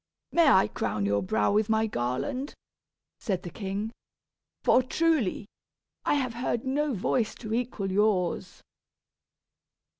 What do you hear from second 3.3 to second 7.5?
the king. "For truly, I have heard no voice